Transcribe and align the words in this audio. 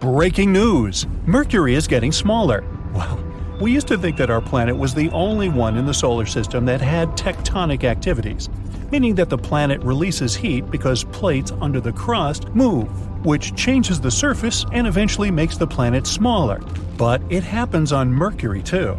Breaking 0.00 0.52
news! 0.52 1.08
Mercury 1.26 1.74
is 1.74 1.88
getting 1.88 2.12
smaller. 2.12 2.64
Well, 2.94 3.18
we 3.60 3.72
used 3.72 3.88
to 3.88 3.98
think 3.98 4.16
that 4.18 4.30
our 4.30 4.40
planet 4.40 4.76
was 4.76 4.94
the 4.94 5.10
only 5.10 5.48
one 5.48 5.76
in 5.76 5.86
the 5.86 5.92
solar 5.92 6.24
system 6.24 6.64
that 6.66 6.80
had 6.80 7.08
tectonic 7.16 7.82
activities, 7.82 8.48
meaning 8.92 9.16
that 9.16 9.28
the 9.28 9.36
planet 9.36 9.82
releases 9.82 10.36
heat 10.36 10.70
because 10.70 11.02
plates 11.02 11.50
under 11.60 11.80
the 11.80 11.92
crust 11.92 12.46
move, 12.50 12.86
which 13.26 13.56
changes 13.56 14.00
the 14.00 14.10
surface 14.10 14.64
and 14.72 14.86
eventually 14.86 15.32
makes 15.32 15.56
the 15.56 15.66
planet 15.66 16.06
smaller. 16.06 16.60
But 16.96 17.20
it 17.28 17.42
happens 17.42 17.92
on 17.92 18.12
Mercury 18.12 18.62
too. 18.62 18.96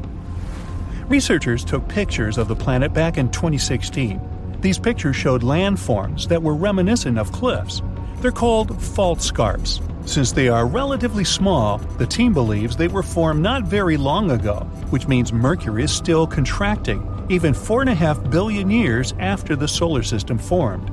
Researchers 1.07 1.63
took 1.63 1.87
pictures 1.87 2.37
of 2.37 2.49
the 2.49 2.57
planet 2.57 2.91
back 2.91 3.17
in 3.17 3.31
2016. 3.31 4.19
These 4.59 4.77
pictures 4.77 5.15
showed 5.15 5.43
landforms 5.43 6.27
that 6.27 6.43
were 6.43 6.55
reminiscent 6.55 7.17
of 7.17 7.31
cliffs. 7.31 7.81
They're 8.17 8.31
called 8.31 8.83
fault 8.83 9.19
scarps. 9.19 9.79
Since 10.05 10.31
they 10.31 10.49
are 10.49 10.65
relatively 10.65 11.23
small, 11.23 11.77
the 11.77 12.07
team 12.07 12.33
believes 12.33 12.75
they 12.75 12.87
were 12.87 13.03
formed 13.03 13.41
not 13.41 13.63
very 13.63 13.97
long 13.97 14.31
ago, 14.31 14.61
which 14.89 15.07
means 15.07 15.31
Mercury 15.31 15.83
is 15.83 15.91
still 15.91 16.25
contracting, 16.25 17.25
even 17.29 17.53
4.5 17.53 18.31
billion 18.31 18.71
years 18.71 19.13
after 19.19 19.55
the 19.55 19.67
solar 19.67 20.01
system 20.01 20.37
formed. 20.37 20.91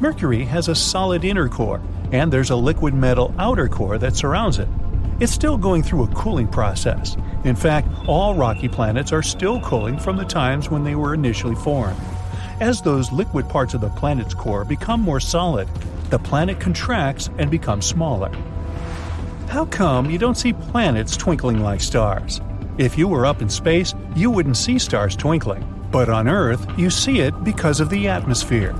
Mercury 0.00 0.44
has 0.44 0.68
a 0.68 0.74
solid 0.74 1.24
inner 1.24 1.48
core, 1.48 1.80
and 2.10 2.32
there's 2.32 2.50
a 2.50 2.56
liquid 2.56 2.94
metal 2.94 3.34
outer 3.38 3.68
core 3.68 3.98
that 3.98 4.16
surrounds 4.16 4.58
it. 4.58 4.68
It's 5.20 5.32
still 5.32 5.58
going 5.58 5.82
through 5.82 6.04
a 6.04 6.14
cooling 6.14 6.48
process. 6.48 7.16
In 7.44 7.54
fact, 7.54 7.88
all 8.08 8.34
rocky 8.34 8.68
planets 8.68 9.12
are 9.12 9.22
still 9.22 9.60
cooling 9.60 9.98
from 9.98 10.16
the 10.16 10.24
times 10.24 10.70
when 10.70 10.82
they 10.82 10.94
were 10.94 11.12
initially 11.12 11.54
formed. 11.54 12.00
As 12.60 12.80
those 12.82 13.12
liquid 13.12 13.48
parts 13.48 13.74
of 13.74 13.82
the 13.82 13.90
planet's 13.90 14.34
core 14.34 14.64
become 14.64 15.00
more 15.00 15.20
solid, 15.20 15.68
the 16.10 16.18
planet 16.18 16.60
contracts 16.60 17.30
and 17.38 17.50
becomes 17.50 17.86
smaller. 17.86 18.30
How 19.48 19.64
come 19.64 20.10
you 20.10 20.18
don't 20.18 20.36
see 20.36 20.52
planets 20.52 21.16
twinkling 21.16 21.60
like 21.60 21.80
stars? 21.80 22.40
If 22.78 22.96
you 22.96 23.08
were 23.08 23.26
up 23.26 23.42
in 23.42 23.48
space, 23.48 23.94
you 24.14 24.30
wouldn't 24.30 24.56
see 24.56 24.78
stars 24.78 25.16
twinkling. 25.16 25.64
But 25.90 26.08
on 26.08 26.28
Earth, 26.28 26.66
you 26.78 26.88
see 26.88 27.20
it 27.20 27.44
because 27.44 27.80
of 27.80 27.90
the 27.90 28.08
atmosphere. 28.08 28.74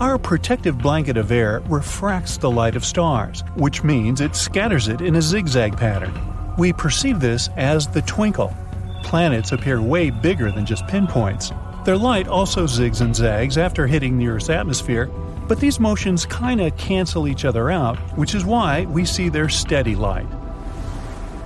Our 0.00 0.18
protective 0.18 0.78
blanket 0.78 1.16
of 1.16 1.32
air 1.32 1.60
refracts 1.66 2.36
the 2.36 2.50
light 2.50 2.76
of 2.76 2.84
stars, 2.84 3.42
which 3.56 3.82
means 3.82 4.20
it 4.20 4.36
scatters 4.36 4.88
it 4.88 5.00
in 5.00 5.16
a 5.16 5.22
zigzag 5.22 5.76
pattern. 5.76 6.12
We 6.56 6.72
perceive 6.72 7.20
this 7.20 7.48
as 7.56 7.86
the 7.86 8.02
twinkle. 8.02 8.54
Planets 9.02 9.52
appear 9.52 9.80
way 9.80 10.10
bigger 10.10 10.50
than 10.50 10.66
just 10.66 10.86
pinpoints. 10.86 11.52
Their 11.84 11.96
light 11.96 12.28
also 12.28 12.64
zigs 12.64 13.00
and 13.00 13.14
zags 13.14 13.56
after 13.56 13.86
hitting 13.86 14.18
the 14.18 14.28
Earth's 14.28 14.50
atmosphere, 14.50 15.08
but 15.48 15.58
these 15.58 15.80
motions 15.80 16.26
kinda 16.26 16.70
cancel 16.72 17.26
each 17.26 17.44
other 17.44 17.70
out, 17.70 17.98
which 18.16 18.34
is 18.34 18.44
why 18.44 18.84
we 18.84 19.04
see 19.04 19.28
their 19.28 19.48
steady 19.48 19.96
light. 19.96 20.26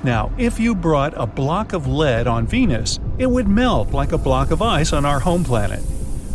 Now, 0.04 0.32
if 0.36 0.58
you 0.58 0.74
brought 0.74 1.14
a 1.16 1.26
block 1.26 1.72
of 1.72 1.86
lead 1.86 2.26
on 2.26 2.46
Venus, 2.46 2.98
it 3.18 3.30
would 3.30 3.46
melt 3.46 3.92
like 3.92 4.10
a 4.10 4.18
block 4.18 4.50
of 4.50 4.60
ice 4.60 4.92
on 4.92 5.04
our 5.04 5.20
home 5.20 5.44
planet. 5.44 5.80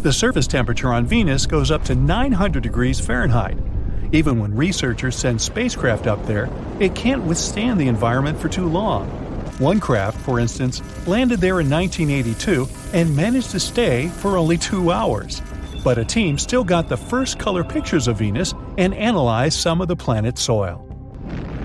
The 0.04 0.14
surface 0.14 0.48
temperature 0.48 0.94
on 0.94 1.06
Venus 1.06 1.46
goes 1.46 1.70
up 1.70 1.84
to 1.86 1.96
900 1.96 2.64
degrees 2.64 3.02
Fahrenheit. 3.02 3.58
Even 4.14 4.40
when 4.40 4.56
researchers 4.56 5.18
send 5.18 5.42
spacecraft 5.42 6.08
up 6.08 6.26
there, 6.26 6.50
it 6.80 6.96
can't 6.96 7.24
withstand 7.24 7.78
the 7.78 7.90
environment 7.90 8.40
for 8.40 8.48
too 8.48 8.68
long. 8.68 9.10
One 9.60 9.82
craft, 9.82 10.20
for 10.20 10.40
instance, 10.40 10.82
landed 11.06 11.42
there 11.42 11.60
in 11.60 11.70
1982 11.70 12.70
and 12.94 13.16
managed 13.16 13.52
to 13.52 13.60
stay 13.60 14.08
for 14.08 14.38
only 14.38 14.58
two 14.58 14.92
hours. 14.92 15.42
But 15.84 15.98
a 15.98 16.06
team 16.06 16.38
still 16.38 16.64
got 16.64 16.90
the 16.90 16.98
first 16.98 17.40
color 17.40 17.64
pictures 17.64 18.08
of 18.08 18.18
Venus 18.18 18.54
and 18.78 18.94
analyzed 18.94 19.60
some 19.60 19.82
of 19.82 19.88
the 19.88 19.96
planet's 19.96 20.42
soil. 20.42 20.84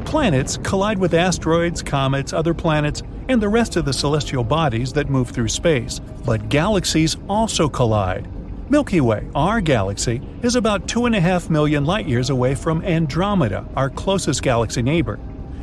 Planets 0.04 0.58
collide 0.58 0.98
with 0.98 1.14
asteroids, 1.14 1.82
comets, 1.82 2.32
other 2.32 2.54
planets, 2.54 3.02
and 3.28 3.40
the 3.40 3.48
rest 3.48 3.76
of 3.76 3.84
the 3.84 3.92
celestial 3.92 4.44
bodies 4.44 4.92
that 4.92 5.08
move 5.08 5.30
through 5.30 5.48
space, 5.48 6.00
but 6.24 6.48
galaxies 6.48 7.16
also 7.28 7.68
collide. 7.68 8.28
Milky 8.70 9.00
Way, 9.00 9.28
our 9.34 9.60
galaxy, 9.60 10.20
is 10.42 10.56
about 10.56 10.86
2.5 10.86 11.50
million 11.50 11.84
light 11.84 12.06
years 12.06 12.30
away 12.30 12.54
from 12.54 12.82
Andromeda, 12.84 13.66
our 13.76 13.90
closest 13.90 14.42
galaxy 14.42 14.82
neighbor. 14.82 15.18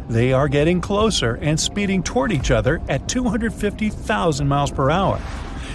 They 0.10 0.34
are 0.34 0.48
getting 0.48 0.82
closer 0.82 1.36
and 1.36 1.60
speeding 1.60 2.02
toward 2.02 2.32
each 2.32 2.52
other 2.52 2.82
at 2.90 3.08
250,000 3.08 4.48
miles 4.48 4.72
per 4.72 4.90
hour. 4.90 5.20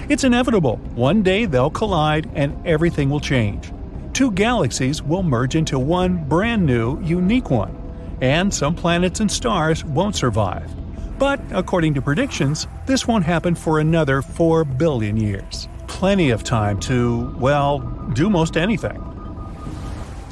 It's 0.09 0.25
inevitable. 0.25 0.77
One 0.94 1.22
day 1.22 1.44
they'll 1.44 1.71
collide 1.71 2.31
and 2.34 2.55
everything 2.66 3.10
will 3.10 3.21
change. 3.21 3.72
Two 4.12 4.31
galaxies 4.31 5.03
will 5.03 5.22
merge 5.22 5.56
into 5.56 5.78
one 5.78 6.25
brand 6.25 6.65
new, 6.65 7.00
unique 7.03 7.50
one. 7.50 7.75
And 8.21 8.54
some 8.54 8.75
planets 8.75 9.21
and 9.21 9.31
stars 9.31 9.84
won't 9.84 10.16
survive. 10.16 10.71
But, 11.19 11.41
according 11.50 11.94
to 11.94 12.03
predictions, 12.03 12.66
this 12.87 13.06
won't 13.06 13.25
happen 13.25 13.54
for 13.54 13.81
another 13.81 14.22
4 14.22 14.65
billion 14.65 15.16
years. 15.16 15.69
Plenty 15.87 16.31
of 16.31 16.44
time 16.44 16.78
to, 16.81 17.34
well, 17.38 17.81
do 18.15 18.31
most 18.31 18.56
anything. 18.56 19.03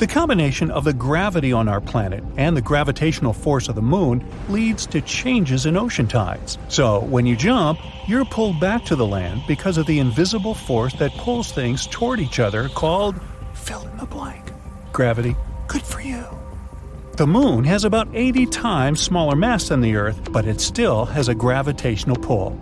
The 0.03 0.09
combination 0.09 0.73
of 0.73 0.83
the 0.83 0.93
gravity 0.93 1.53
on 1.53 1.69
our 1.69 1.81
planet 1.81 2.25
and 2.37 2.57
the 2.57 2.61
gravitational 2.61 3.33
force 3.33 3.69
of 3.69 3.77
the 3.77 3.83
moon 3.83 4.29
leads 4.49 4.85
to 4.87 5.01
changes 5.01 5.65
in 5.65 5.77
ocean 5.77 6.09
tides. 6.09 6.59
So, 6.67 7.05
when 7.05 7.25
you 7.25 7.37
jump, 7.37 7.79
you're 8.09 8.25
pulled 8.25 8.59
back 8.59 8.85
to 8.87 8.97
the 8.97 9.07
land 9.07 9.43
because 9.47 9.79
of 9.79 9.87
the 9.87 10.01
invisible 10.01 10.55
force 10.55 10.93
that 10.95 11.13
pulls 11.13 11.53
things 11.53 11.87
toward 11.87 12.19
each 12.19 12.41
other 12.41 12.69
called 12.71 13.15
fill 13.55 13.87
in 13.87 13.97
the 13.97 14.07
blank. 14.07 14.51
Gravity. 14.93 15.37
Good 15.69 15.83
for 15.83 16.01
you. 16.01 16.25
The 17.17 17.29
moon 17.29 17.63
has 17.63 17.85
about 17.85 18.09
80 18.13 18.47
times 18.47 19.01
smaller 19.01 19.37
mass 19.37 19.69
than 19.69 19.83
the 19.83 19.95
Earth, 19.95 20.33
but 20.33 20.47
it 20.47 20.61
still 20.61 21.05
has 21.05 21.29
a 21.29 21.35
gravitational 21.37 22.17
pull. 22.17 22.61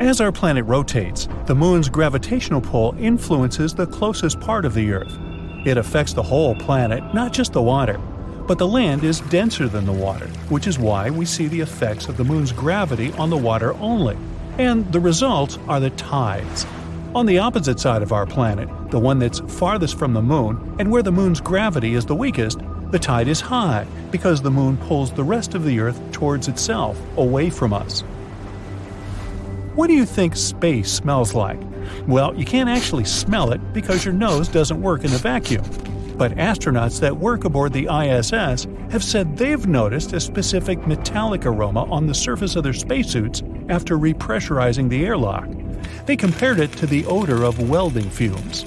As 0.00 0.20
our 0.20 0.32
planet 0.32 0.64
rotates, 0.64 1.28
the 1.46 1.54
moon's 1.54 1.88
gravitational 1.88 2.60
pull 2.60 2.96
influences 2.98 3.74
the 3.74 3.86
closest 3.86 4.40
part 4.40 4.64
of 4.64 4.74
the 4.74 4.90
Earth. 4.90 5.16
It 5.64 5.78
affects 5.78 6.12
the 6.12 6.22
whole 6.22 6.54
planet, 6.54 7.14
not 7.14 7.32
just 7.32 7.52
the 7.52 7.62
water. 7.62 7.98
But 8.46 8.58
the 8.58 8.68
land 8.68 9.04
is 9.04 9.20
denser 9.20 9.68
than 9.68 9.86
the 9.86 9.92
water, 9.92 10.26
which 10.50 10.66
is 10.66 10.78
why 10.78 11.08
we 11.08 11.24
see 11.24 11.46
the 11.46 11.60
effects 11.60 12.08
of 12.08 12.18
the 12.18 12.24
moon's 12.24 12.52
gravity 12.52 13.12
on 13.12 13.30
the 13.30 13.36
water 13.36 13.72
only. 13.74 14.18
And 14.58 14.90
the 14.92 15.00
results 15.00 15.58
are 15.66 15.80
the 15.80 15.90
tides. 15.90 16.66
On 17.14 17.24
the 17.24 17.38
opposite 17.38 17.80
side 17.80 18.02
of 18.02 18.12
our 18.12 18.26
planet, 18.26 18.68
the 18.90 18.98
one 18.98 19.18
that's 19.18 19.40
farthest 19.40 19.98
from 19.98 20.12
the 20.12 20.20
moon 20.20 20.76
and 20.78 20.90
where 20.90 21.02
the 21.02 21.12
moon's 21.12 21.40
gravity 21.40 21.94
is 21.94 22.04
the 22.04 22.14
weakest, 22.14 22.58
the 22.90 22.98
tide 22.98 23.28
is 23.28 23.40
high 23.40 23.86
because 24.10 24.42
the 24.42 24.50
moon 24.50 24.76
pulls 24.76 25.12
the 25.12 25.24
rest 25.24 25.54
of 25.54 25.64
the 25.64 25.80
Earth 25.80 26.00
towards 26.12 26.48
itself, 26.48 27.00
away 27.16 27.50
from 27.50 27.72
us. 27.72 28.02
What 29.74 29.86
do 29.86 29.94
you 29.94 30.04
think 30.04 30.36
space 30.36 30.92
smells 30.92 31.34
like? 31.34 31.60
Well, 32.06 32.34
you 32.34 32.44
can't 32.44 32.68
actually 32.68 33.04
smell 33.04 33.52
it 33.52 33.72
because 33.72 34.04
your 34.04 34.14
nose 34.14 34.48
doesn't 34.48 34.80
work 34.80 35.04
in 35.04 35.12
a 35.12 35.18
vacuum. 35.18 35.64
But 36.16 36.32
astronauts 36.32 37.00
that 37.00 37.16
work 37.16 37.44
aboard 37.44 37.72
the 37.72 37.88
ISS 37.92 38.66
have 38.90 39.02
said 39.02 39.36
they've 39.36 39.66
noticed 39.66 40.12
a 40.12 40.20
specific 40.20 40.86
metallic 40.86 41.44
aroma 41.44 41.84
on 41.90 42.06
the 42.06 42.14
surface 42.14 42.54
of 42.54 42.62
their 42.62 42.72
spacesuits 42.72 43.42
after 43.68 43.98
repressurizing 43.98 44.88
the 44.88 45.04
airlock. 45.04 45.48
They 46.06 46.16
compared 46.16 46.60
it 46.60 46.72
to 46.72 46.86
the 46.86 47.04
odor 47.06 47.42
of 47.42 47.68
welding 47.68 48.10
fumes. 48.10 48.64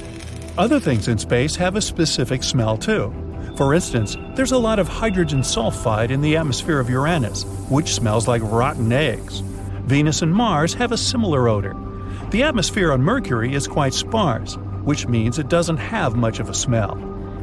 Other 0.58 0.80
things 0.80 1.08
in 1.08 1.18
space 1.18 1.56
have 1.56 1.76
a 1.76 1.82
specific 1.82 2.44
smell 2.44 2.78
too. 2.78 3.14
For 3.56 3.74
instance, 3.74 4.18
there's 4.36 4.52
a 4.52 4.58
lot 4.58 4.78
of 4.78 4.88
hydrogen 4.88 5.40
sulfide 5.40 6.12
in 6.12 6.22
the 6.22 6.36
atmosphere 6.36 6.80
of 6.80 6.90
Uranus, 6.90 7.44
which 7.70 7.94
smells 7.94 8.28
like 8.28 8.42
rotten 8.44 8.92
eggs. 8.92 9.40
Venus 9.86 10.22
and 10.22 10.34
Mars 10.34 10.74
have 10.74 10.92
a 10.92 10.98
similar 10.98 11.48
odor. 11.48 11.76
The 12.32 12.44
atmosphere 12.44 12.92
on 12.92 13.02
Mercury 13.02 13.54
is 13.54 13.68
quite 13.68 13.94
sparse, 13.94 14.58
which 14.84 15.08
means 15.08 15.40
it 15.40 15.50
doesn't 15.50 15.78
have 15.78 16.16
much 16.16 16.40
of 16.40 16.50
a 16.50 16.54
smell. 16.54 16.94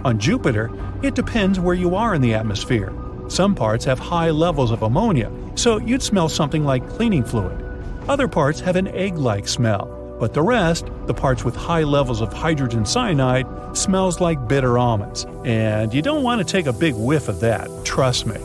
On 0.04 0.18
Jupiter, 0.18 0.70
it 1.02 1.14
depends 1.14 1.58
where 1.58 1.74
you 1.74 1.96
are 1.96 2.14
in 2.14 2.20
the 2.20 2.34
atmosphere. 2.34 2.92
Some 3.28 3.54
parts 3.54 3.86
have 3.86 3.98
high 3.98 4.30
levels 4.30 4.70
of 4.70 4.82
ammonia, 4.82 5.32
so 5.54 5.78
you'd 5.78 6.02
smell 6.02 6.28
something 6.28 6.64
like 6.64 6.88
cleaning 6.90 7.24
fluid. 7.24 7.64
Other 8.08 8.28
parts 8.28 8.60
have 8.60 8.76
an 8.76 8.88
egg 8.88 9.16
like 9.16 9.48
smell, 9.48 10.16
but 10.20 10.34
the 10.34 10.42
rest, 10.42 10.86
the 11.06 11.14
parts 11.14 11.42
with 11.42 11.56
high 11.56 11.84
levels 11.84 12.20
of 12.20 12.32
hydrogen 12.32 12.84
cyanide, 12.84 13.46
smells 13.74 14.20
like 14.20 14.46
bitter 14.46 14.78
almonds. 14.78 15.26
And 15.44 15.94
you 15.94 16.02
don't 16.02 16.22
want 16.22 16.40
to 16.40 16.44
take 16.44 16.66
a 16.66 16.72
big 16.72 16.94
whiff 16.94 17.28
of 17.28 17.40
that, 17.40 17.68
trust 17.84 18.26
me. 18.26 18.36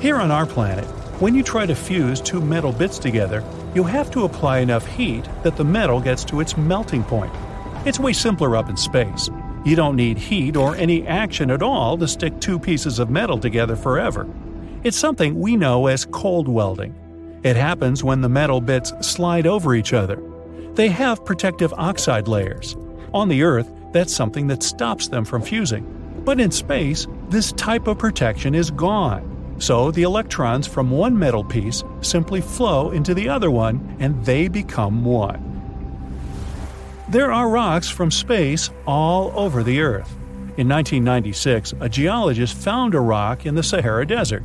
Here 0.00 0.16
on 0.16 0.30
our 0.30 0.46
planet, 0.46 0.86
when 1.20 1.34
you 1.34 1.42
try 1.42 1.66
to 1.66 1.74
fuse 1.74 2.20
two 2.20 2.40
metal 2.40 2.72
bits 2.72 2.98
together, 2.98 3.44
you 3.74 3.84
have 3.84 4.10
to 4.10 4.24
apply 4.24 4.58
enough 4.58 4.86
heat 4.86 5.26
that 5.42 5.56
the 5.56 5.64
metal 5.64 6.00
gets 6.00 6.24
to 6.24 6.40
its 6.40 6.56
melting 6.56 7.04
point. 7.04 7.32
It's 7.86 7.98
way 7.98 8.12
simpler 8.12 8.56
up 8.56 8.68
in 8.68 8.76
space. 8.76 9.30
You 9.64 9.76
don't 9.76 9.96
need 9.96 10.18
heat 10.18 10.56
or 10.56 10.76
any 10.76 11.06
action 11.06 11.50
at 11.50 11.62
all 11.62 11.96
to 11.98 12.06
stick 12.06 12.38
two 12.40 12.58
pieces 12.58 12.98
of 12.98 13.10
metal 13.10 13.38
together 13.38 13.76
forever. 13.76 14.28
It's 14.84 14.96
something 14.96 15.40
we 15.40 15.56
know 15.56 15.86
as 15.86 16.04
cold 16.04 16.48
welding. 16.48 17.40
It 17.44 17.56
happens 17.56 18.04
when 18.04 18.20
the 18.20 18.28
metal 18.28 18.60
bits 18.60 18.92
slide 19.00 19.46
over 19.46 19.74
each 19.74 19.92
other. 19.92 20.22
They 20.74 20.88
have 20.88 21.24
protective 21.24 21.72
oxide 21.74 22.28
layers. 22.28 22.76
On 23.14 23.28
the 23.28 23.42
Earth, 23.42 23.70
that's 23.92 24.14
something 24.14 24.46
that 24.48 24.62
stops 24.62 25.08
them 25.08 25.24
from 25.24 25.42
fusing. 25.42 25.86
But 26.24 26.40
in 26.40 26.50
space, 26.50 27.06
this 27.28 27.52
type 27.52 27.86
of 27.86 27.98
protection 27.98 28.54
is 28.54 28.70
gone. 28.70 29.31
So 29.62 29.92
the 29.92 30.02
electrons 30.02 30.66
from 30.66 30.90
one 30.90 31.16
metal 31.16 31.44
piece 31.44 31.84
simply 32.00 32.40
flow 32.40 32.90
into 32.90 33.14
the 33.14 33.28
other 33.28 33.48
one 33.48 33.96
and 34.00 34.26
they 34.26 34.48
become 34.48 35.04
one. 35.04 35.40
There 37.08 37.30
are 37.30 37.48
rocks 37.48 37.88
from 37.88 38.10
space 38.10 38.70
all 38.88 39.30
over 39.38 39.62
the 39.62 39.80
Earth. 39.80 40.10
In 40.56 40.68
1996, 40.68 41.74
a 41.78 41.88
geologist 41.88 42.56
found 42.56 42.96
a 42.96 43.00
rock 43.00 43.46
in 43.46 43.54
the 43.54 43.62
Sahara 43.62 44.04
Desert. 44.04 44.42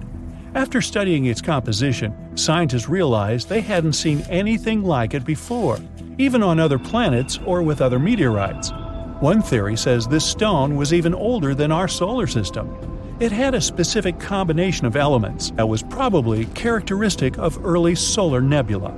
After 0.53 0.83
studying 0.83 1.25
its 1.25 1.41
composition, 1.41 2.37
scientists 2.37 2.87
realized 2.87 3.49
they 3.49 3.61
hadn't 3.61 3.93
seen 3.93 4.21
anything 4.29 4.83
like 4.83 5.15
it 5.15 5.25
before, 5.25 5.79
even 6.19 6.43
on 6.43 6.59
other 6.59 6.77
planets 6.77 7.39
or 7.43 7.63
with 7.63 7.81
other 7.81 7.97
meteorites. 7.97 8.71
One 9.19 9.41
theory 9.41 9.77
says 9.77 10.05
this 10.05 10.29
stone 10.29 10.75
was 10.75 10.93
even 10.93 11.15
older 11.15 11.55
than 11.55 11.71
our 11.71 11.87
solar 11.87 12.27
system. 12.27 12.96
It 13.19 13.31
had 13.31 13.55
a 13.55 13.61
specific 13.61 14.19
combination 14.19 14.85
of 14.85 14.95
elements 14.95 15.49
that 15.55 15.67
was 15.67 15.81
probably 15.81 16.45
characteristic 16.53 17.39
of 17.39 17.65
early 17.65 17.95
solar 17.95 18.41
nebula. 18.41 18.93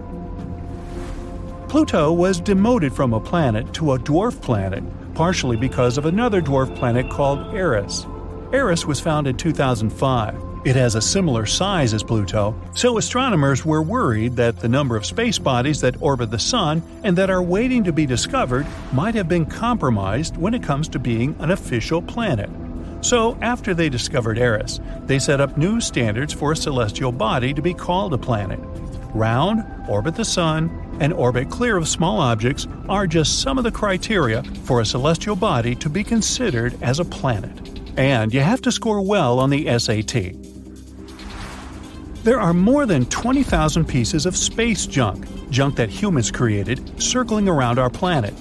Pluto 1.70 2.12
was 2.12 2.42
demoted 2.42 2.92
from 2.92 3.14
a 3.14 3.20
planet 3.22 3.74
to 3.76 3.94
a 3.94 4.00
dwarf 4.00 4.42
planet, 4.42 4.84
partially 5.14 5.56
because 5.56 5.98
of 5.98 6.06
another 6.06 6.42
dwarf 6.42 6.76
planet 6.76 7.10
called 7.10 7.56
Eris. 7.56 8.06
Eris 8.52 8.86
was 8.86 9.00
found 9.00 9.26
in 9.26 9.38
2005. 9.38 10.36
It 10.66 10.76
has 10.76 10.96
a 10.96 11.02
similar 11.02 11.46
size 11.46 11.94
as 11.94 12.04
Pluto, 12.04 12.60
so 12.74 12.98
astronomers 12.98 13.66
were 13.66 13.82
worried 13.82 14.36
that 14.36 14.60
the 14.60 14.68
number 14.68 14.98
of 14.98 15.06
space 15.06 15.40
bodies 15.40 15.80
that 15.80 16.02
orbit 16.02 16.30
the 16.30 16.40
Sun 16.40 16.84
and 17.06 17.18
that 17.18 17.30
are 17.30 17.42
waiting 17.42 17.86
to 17.86 17.94
be 17.94 18.06
discovered 18.06 18.68
might 18.92 19.16
have 19.16 19.30
been 19.30 19.46
compromised 19.46 20.36
when 20.36 20.54
it 20.54 20.62
comes 20.62 20.90
to 20.90 21.00
being 21.00 21.38
an 21.40 21.52
official 21.52 22.02
planet. 22.02 22.50
So, 23.02 23.38
after 23.42 23.74
they 23.74 23.90
discovered 23.90 24.38
Eris, 24.38 24.80
they 25.06 25.20
set 25.20 25.40
up 25.40 25.58
new 25.58 25.80
standards 25.80 26.34
for 26.34 26.52
a 26.52 26.58
celestial 26.58 27.12
body 27.12 27.54
to 27.54 27.62
be 27.62 27.74
called 27.74 28.14
a 28.14 28.18
planet. 28.18 28.60
Round, 29.14 29.64
orbit 29.88 30.16
the 30.16 30.26
Sun, 30.26 30.98
and 31.00 31.14
orbit 31.14 31.50
clear 31.50 31.78
of 31.78 31.88
small 31.88 32.20
objects 32.20 32.68
are 32.90 33.08
just 33.08 33.42
some 33.42 33.58
of 33.58 33.64
the 33.64 33.72
criteria 33.72 34.44
for 34.66 34.82
a 34.82 34.86
celestial 34.86 35.36
body 35.36 35.76
to 35.76 35.90
be 35.90 36.04
considered 36.04 36.78
as 36.82 37.00
a 37.00 37.06
planet. 37.06 37.52
And 37.98 38.34
you 38.34 38.42
have 38.42 38.62
to 38.64 38.72
score 38.72 39.02
well 39.02 39.40
on 39.40 39.50
the 39.50 39.80
SAT. 39.80 40.36
There 42.24 42.40
are 42.40 42.54
more 42.54 42.86
than 42.86 43.06
20,000 43.06 43.86
pieces 43.88 44.26
of 44.26 44.36
space 44.36 44.86
junk, 44.86 45.26
junk 45.50 45.78
that 45.78 45.90
humans 45.90 46.32
created, 46.32 47.02
circling 47.02 47.48
around 47.48 47.80
our 47.80 47.90
planet. 47.90 48.34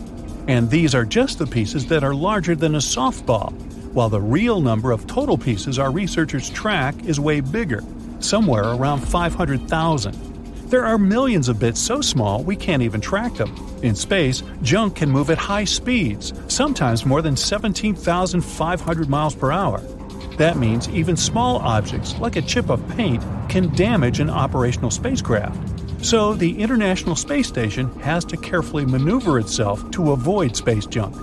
And 0.48 0.68
these 0.68 0.94
are 0.94 1.04
just 1.04 1.38
the 1.38 1.46
pieces 1.46 1.86
that 1.86 2.02
are 2.02 2.14
larger 2.14 2.56
than 2.56 2.74
a 2.74 2.78
softball, 2.78 3.52
while 3.92 4.08
the 4.08 4.20
real 4.20 4.60
number 4.60 4.92
of 4.92 5.06
total 5.06 5.38
pieces 5.38 5.78
our 5.78 5.90
researchers 5.90 6.50
track 6.50 6.94
is 7.04 7.18
way 7.18 7.40
bigger, 7.40 7.82
somewhere 8.20 8.64
around 8.64 9.00
500,000. 9.00 10.28
There 10.68 10.84
are 10.84 10.98
millions 10.98 11.48
of 11.48 11.58
bits 11.58 11.80
so 11.80 12.02
small 12.02 12.42
we 12.42 12.54
can't 12.54 12.82
even 12.82 13.00
track 13.00 13.34
them. 13.34 13.54
In 13.82 13.94
space, 13.94 14.42
junk 14.60 14.96
can 14.96 15.10
move 15.10 15.30
at 15.30 15.38
high 15.38 15.64
speeds, 15.64 16.34
sometimes 16.48 17.06
more 17.06 17.22
than 17.22 17.36
17,500 17.36 19.08
miles 19.08 19.34
per 19.34 19.50
hour. 19.50 19.80
That 20.36 20.58
means 20.58 20.88
even 20.90 21.16
small 21.16 21.56
objects, 21.56 22.18
like 22.18 22.36
a 22.36 22.42
chip 22.42 22.68
of 22.68 22.86
paint, 22.90 23.24
can 23.48 23.74
damage 23.74 24.20
an 24.20 24.28
operational 24.28 24.90
spacecraft. 24.90 25.58
So 26.04 26.34
the 26.34 26.60
International 26.60 27.16
Space 27.16 27.48
Station 27.48 27.98
has 28.00 28.24
to 28.26 28.36
carefully 28.36 28.84
maneuver 28.84 29.38
itself 29.38 29.90
to 29.92 30.12
avoid 30.12 30.54
space 30.54 30.86
junk. 30.86 31.16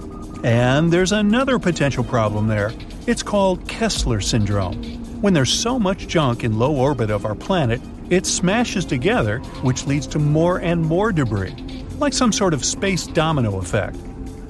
And 0.46 0.94
there's 0.94 1.12
another 1.12 1.58
potential 1.58 2.04
problem 2.04 2.46
there. 2.46 2.72
It's 3.08 3.24
called 3.24 3.68
Kessler 3.68 4.22
syndrome. 4.22 4.76
When 5.20 5.34
there's 5.34 5.52
so 5.52 5.80
much 5.80 6.08
junk 6.08 6.44
in 6.44 6.60
low 6.60 6.76
orbit 6.76 7.10
of 7.10 7.26
our 7.26 7.34
planet, 7.34 7.82
it 8.12 8.28
smashes 8.28 8.86
together, 8.86 9.40
which 9.64 9.88
leads 9.88 10.06
to 10.06 10.20
more 10.20 10.60
and 10.60 10.84
more 10.84 11.12
debris, 11.12 11.56
like 11.98 12.14
some 12.14 12.32
sort 12.32 12.54
of 12.54 12.64
space 12.64 13.08
domino 13.08 13.58
effect. 13.58 13.96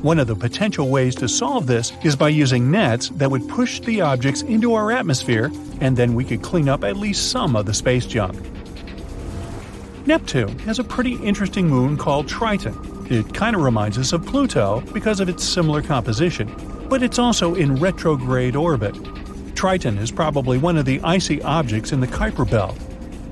One 0.02 0.20
of 0.20 0.28
the 0.28 0.36
potential 0.36 0.90
ways 0.90 1.16
to 1.16 1.30
solve 1.30 1.66
this 1.66 1.94
is 2.04 2.18
by 2.18 2.28
using 2.28 2.70
nets 2.70 3.08
that 3.12 3.32
would 3.32 3.48
push 3.48 3.80
the 3.80 4.02
objects 4.02 4.42
into 4.42 4.74
our 4.74 4.92
atmosphere, 4.92 5.50
and 5.80 5.96
then 5.96 6.14
we 6.14 6.26
could 6.26 6.42
clean 6.42 6.68
up 6.68 6.84
at 6.84 6.98
least 6.98 7.32
some 7.32 7.56
of 7.56 7.66
the 7.66 7.74
space 7.74 8.06
junk. 8.06 8.38
Neptune 10.06 10.60
has 10.60 10.78
a 10.78 10.84
pretty 10.84 11.16
interesting 11.24 11.70
moon 11.70 11.96
called 11.96 12.28
Triton. 12.28 12.95
It 13.10 13.34
kind 13.36 13.56
of 13.56 13.62
reminds 13.62 14.00
us 14.00 14.14
of 14.14 14.26
Pluto 14.26 14.82
because 14.92 15.20
of 15.20 15.30
its 15.30 15.44
similar 15.44 15.84
composition, 15.84 16.54
but 16.90 17.04
it's 17.04 17.20
also 17.20 17.54
in 17.54 17.76
retrograde 17.76 18.56
orbit. 18.56 18.96
Triton 19.56 20.00
is 20.00 20.12
probably 20.12 20.58
one 20.58 20.76
of 20.76 20.86
the 20.86 21.00
icy 21.02 21.42
objects 21.44 21.92
in 21.92 22.00
the 22.00 22.08
Kuiper 22.08 22.50
Belt. 22.50 22.76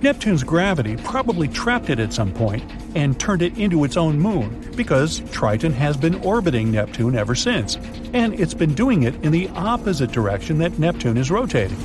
Neptune's 0.02 0.44
gravity 0.44 0.96
probably 0.98 1.48
trapped 1.48 1.90
it 1.90 2.00
at 2.00 2.14
some 2.14 2.32
point 2.34 2.64
and 2.94 3.20
turned 3.20 3.42
it 3.42 3.58
into 3.58 3.84
its 3.84 3.98
own 3.98 4.20
moon 4.20 4.72
because 4.76 5.22
Triton 5.32 5.72
has 5.74 5.98
been 5.98 6.16
orbiting 6.24 6.72
Neptune 6.72 7.16
ever 7.16 7.34
since, 7.34 7.78
and 8.14 8.40
it's 8.40 8.54
been 8.54 8.76
doing 8.76 9.04
it 9.04 9.16
in 9.24 9.32
the 9.32 9.48
opposite 9.56 10.12
direction 10.12 10.60
that 10.60 10.78
Neptune 10.78 11.18
is 11.18 11.32
rotating. 11.32 11.78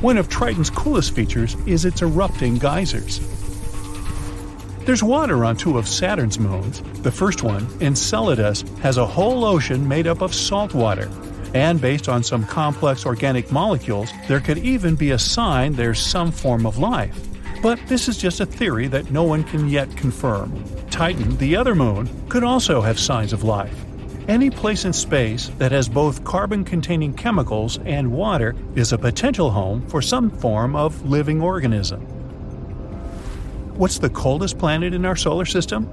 One 0.00 0.16
of 0.16 0.28
Triton's 0.28 0.70
coolest 0.70 1.14
features 1.14 1.56
is 1.66 1.84
its 1.84 2.02
erupting 2.02 2.56
geysers. 2.58 3.20
There's 4.88 5.02
water 5.02 5.44
on 5.44 5.54
two 5.54 5.76
of 5.76 5.86
Saturn's 5.86 6.38
moons. 6.38 6.80
The 7.02 7.12
first 7.12 7.42
one, 7.42 7.66
Enceladus, 7.82 8.62
has 8.80 8.96
a 8.96 9.04
whole 9.04 9.44
ocean 9.44 9.86
made 9.86 10.06
up 10.06 10.22
of 10.22 10.32
salt 10.32 10.72
water. 10.72 11.10
And 11.52 11.78
based 11.78 12.08
on 12.08 12.22
some 12.22 12.46
complex 12.46 13.04
organic 13.04 13.52
molecules, 13.52 14.10
there 14.28 14.40
could 14.40 14.56
even 14.56 14.94
be 14.94 15.10
a 15.10 15.18
sign 15.18 15.74
there's 15.74 16.00
some 16.00 16.32
form 16.32 16.64
of 16.64 16.78
life. 16.78 17.14
But 17.62 17.78
this 17.86 18.08
is 18.08 18.16
just 18.16 18.40
a 18.40 18.46
theory 18.46 18.86
that 18.86 19.10
no 19.10 19.24
one 19.24 19.44
can 19.44 19.68
yet 19.68 19.94
confirm. 19.94 20.64
Titan, 20.88 21.36
the 21.36 21.54
other 21.54 21.74
moon, 21.74 22.08
could 22.30 22.42
also 22.42 22.80
have 22.80 22.98
signs 22.98 23.34
of 23.34 23.44
life. 23.44 23.84
Any 24.26 24.48
place 24.48 24.86
in 24.86 24.94
space 24.94 25.48
that 25.58 25.70
has 25.70 25.86
both 25.86 26.24
carbon 26.24 26.64
containing 26.64 27.12
chemicals 27.12 27.78
and 27.84 28.10
water 28.10 28.56
is 28.74 28.94
a 28.94 28.96
potential 28.96 29.50
home 29.50 29.86
for 29.88 30.00
some 30.00 30.30
form 30.30 30.74
of 30.74 31.06
living 31.06 31.42
organism. 31.42 32.17
What's 33.78 34.00
the 34.00 34.10
coldest 34.10 34.58
planet 34.58 34.92
in 34.92 35.04
our 35.04 35.14
solar 35.14 35.44
system? 35.44 35.88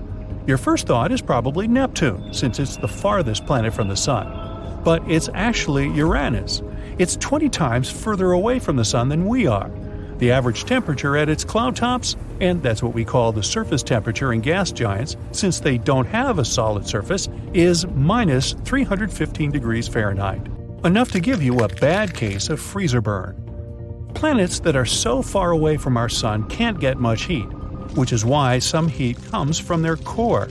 Your 0.48 0.58
first 0.58 0.88
thought 0.88 1.12
is 1.12 1.22
probably 1.22 1.68
Neptune, 1.68 2.34
since 2.34 2.58
it's 2.58 2.78
the 2.78 2.88
farthest 2.88 3.46
planet 3.46 3.76
from 3.76 3.90
the 3.90 3.96
Sun. 3.96 4.82
But 4.84 5.04
it's 5.08 5.30
actually 5.36 5.90
Uranus. 5.92 6.64
It's 6.98 7.16
20 7.18 7.48
times 7.50 7.92
further 7.92 8.32
away 8.32 8.58
from 8.58 8.76
the 8.76 8.84
Sun 8.84 9.10
than 9.10 9.28
we 9.28 9.46
are. 9.46 9.70
The 10.18 10.32
average 10.32 10.66
temperature 10.66 11.16
at 11.16 11.30
its 11.30 11.44
cloud 11.44 11.76
tops, 11.76 12.16
and 12.42 12.64
that's 12.64 12.81
what 12.81 12.95
we 12.95 13.06
call 13.06 13.31
the 13.31 13.44
surface 13.44 13.83
temperature 13.83 14.33
in 14.33 14.42
gas 14.42 14.71
giants 14.71 15.16
since 15.31 15.59
they 15.59 15.78
don't 15.78 16.07
have 16.07 16.40
a 16.40 16.45
solid 16.45 16.88
surface, 16.88 17.30
is 17.54 17.86
minus 17.90 18.54
315 18.66 19.52
degrees 19.52 19.88
Fahrenheit. 19.88 20.42
Enough 20.83 21.12
to 21.12 21.19
give 21.19 21.44
you 21.44 21.59
a 21.59 21.68
bad 21.68 22.16
case 22.16 22.50
of 22.50 22.59
freezer 22.59 23.02
burn. 23.02 23.40
Planets 24.16 24.59
that 24.62 24.76
are 24.76 24.86
so 24.86 25.21
far 25.21 25.52
away 25.52 25.78
from 25.78 25.98
our 25.98 26.09
Sun 26.09 26.50
can't 26.50 26.80
get 26.80 26.98
much 26.98 27.26
heat, 27.26 27.45
which 27.95 28.14
is 28.14 28.25
why 28.25 28.59
some 28.59 28.87
heat 28.87 29.18
comes 29.31 29.59
from 29.59 29.81
their 29.81 29.97
core, 29.97 30.49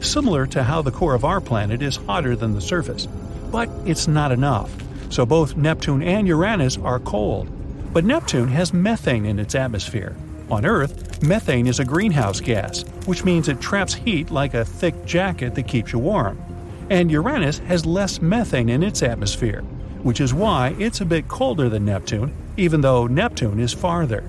similar 0.00 0.46
to 0.46 0.62
how 0.62 0.82
the 0.82 0.90
core 0.90 1.14
of 1.14 1.24
our 1.24 1.40
planet 1.40 1.82
is 1.82 1.96
hotter 1.96 2.34
than 2.34 2.54
the 2.54 2.60
surface. 2.60 3.06
But 3.50 3.68
it's 3.84 4.08
not 4.08 4.32
enough, 4.32 4.70
so 5.10 5.24
both 5.24 5.56
Neptune 5.56 6.02
and 6.02 6.26
Uranus 6.26 6.78
are 6.78 6.98
cold. 6.98 7.48
But 7.92 8.04
Neptune 8.04 8.48
has 8.48 8.72
methane 8.72 9.24
in 9.24 9.38
its 9.38 9.54
atmosphere. 9.54 10.16
On 10.50 10.64
Earth, 10.64 11.22
methane 11.22 11.66
is 11.66 11.80
a 11.80 11.84
greenhouse 11.84 12.40
gas, 12.40 12.82
which 13.06 13.24
means 13.24 13.48
it 13.48 13.60
traps 13.60 13.94
heat 13.94 14.30
like 14.30 14.54
a 14.54 14.64
thick 14.64 15.04
jacket 15.04 15.54
that 15.54 15.68
keeps 15.68 15.92
you 15.92 15.98
warm. 15.98 16.40
And 16.90 17.10
Uranus 17.10 17.58
has 17.60 17.84
less 17.84 18.20
methane 18.20 18.68
in 18.68 18.82
its 18.82 19.02
atmosphere, 19.02 19.62
which 20.02 20.20
is 20.20 20.32
why 20.32 20.76
it's 20.78 21.00
a 21.00 21.04
bit 21.04 21.26
colder 21.26 21.68
than 21.68 21.84
Neptune, 21.84 22.32
even 22.56 22.80
though 22.80 23.06
Neptune 23.06 23.58
is 23.58 23.72
farther. 23.72 24.22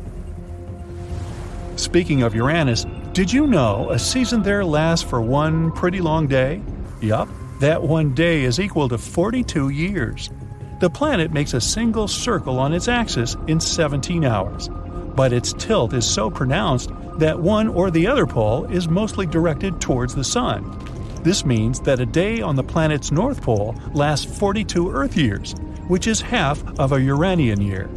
Speaking 1.78 2.24
of 2.24 2.34
Uranus, 2.34 2.88
did 3.14 3.32
you 3.32 3.46
know 3.46 3.92
a 3.92 4.00
season 4.00 4.42
there 4.42 4.66
lasts 4.66 5.08
for 5.08 5.22
one 5.22 5.72
pretty 5.72 6.02
long 6.02 6.26
day? 6.26 6.60
Yup, 7.02 7.30
that 7.60 7.84
one 7.84 8.16
day 8.16 8.46
is 8.46 8.60
equal 8.60 8.90
to 8.90 8.98
42 8.98 9.70
years. 9.70 10.32
The 10.80 10.90
planet 10.90 11.32
makes 11.32 11.54
a 11.54 11.62
single 11.62 12.08
circle 12.08 12.58
on 12.58 12.74
its 12.74 12.88
axis 12.88 13.38
in 13.46 13.60
17 13.60 14.26
hours, 14.26 14.72
but 15.16 15.32
its 15.32 15.54
tilt 15.54 15.94
is 15.94 16.04
so 16.04 16.32
pronounced 16.32 16.90
that 17.20 17.40
one 17.40 17.68
or 17.68 17.92
the 17.92 18.08
other 18.08 18.26
pole 18.26 18.66
is 18.66 18.90
mostly 18.90 19.28
directed 19.28 19.80
towards 19.80 20.16
the 20.16 20.24
Sun. 20.24 20.80
This 21.22 21.46
means 21.46 21.80
that 21.82 22.00
a 22.00 22.08
day 22.08 22.42
on 22.42 22.56
the 22.56 22.64
planet's 22.64 23.12
north 23.12 23.44
pole 23.44 23.76
lasts 23.94 24.26
42 24.40 24.92
Earth 24.92 25.16
years, 25.16 25.54
which 25.88 26.08
is 26.08 26.22
half 26.22 26.64
of 26.80 26.92
a 26.92 27.02
Uranian 27.02 27.62
year. 27.62 27.88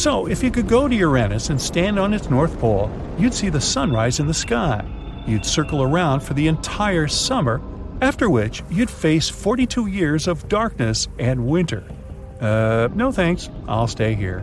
So, 0.00 0.24
if 0.24 0.42
you 0.42 0.50
could 0.50 0.66
go 0.66 0.88
to 0.88 0.94
Uranus 0.96 1.50
and 1.50 1.60
stand 1.60 1.98
on 1.98 2.14
its 2.14 2.30
north 2.30 2.58
pole, 2.58 2.90
you'd 3.18 3.34
see 3.34 3.50
the 3.50 3.60
sunrise 3.60 4.18
in 4.18 4.26
the 4.26 4.32
sky. 4.32 4.82
You'd 5.26 5.44
circle 5.44 5.82
around 5.82 6.20
for 6.20 6.32
the 6.32 6.48
entire 6.48 7.06
summer, 7.06 7.60
after 8.00 8.30
which 8.30 8.62
you'd 8.70 8.88
face 8.88 9.28
42 9.28 9.88
years 9.88 10.26
of 10.26 10.48
darkness 10.48 11.06
and 11.18 11.46
winter. 11.46 11.84
Uh, 12.40 12.88
no 12.94 13.12
thanks. 13.12 13.50
I'll 13.68 13.88
stay 13.88 14.14
here. 14.14 14.42